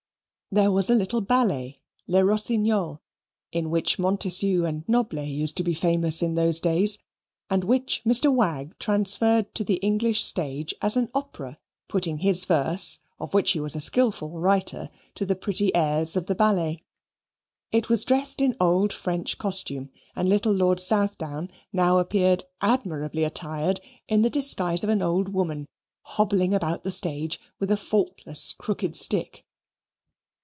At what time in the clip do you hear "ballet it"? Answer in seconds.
16.35-17.87